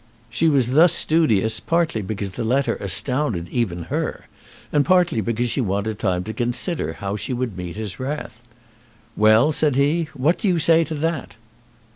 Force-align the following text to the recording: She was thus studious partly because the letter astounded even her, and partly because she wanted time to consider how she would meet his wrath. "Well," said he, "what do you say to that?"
She 0.31 0.49
was 0.49 0.69
thus 0.71 0.93
studious 0.93 1.59
partly 1.59 2.01
because 2.01 2.31
the 2.31 2.43
letter 2.43 2.75
astounded 2.77 3.47
even 3.49 3.83
her, 3.93 4.25
and 4.73 4.83
partly 4.83 5.21
because 5.21 5.51
she 5.51 5.61
wanted 5.61 5.99
time 5.99 6.23
to 6.23 6.33
consider 6.33 6.93
how 6.93 7.15
she 7.15 7.33
would 7.33 7.55
meet 7.55 7.75
his 7.75 7.99
wrath. 7.99 8.41
"Well," 9.15 9.51
said 9.51 9.75
he, 9.75 10.09
"what 10.15 10.39
do 10.39 10.47
you 10.47 10.57
say 10.57 10.83
to 10.85 10.95
that?" 10.95 11.35